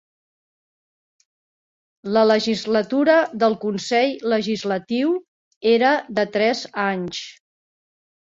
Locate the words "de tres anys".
6.21-7.21